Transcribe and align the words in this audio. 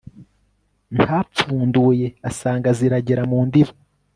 ntapfunduye 0.97 2.07
asanga 2.29 2.69
ziragera 2.77 3.21
mu 3.29 3.39
ndiba 3.47 3.71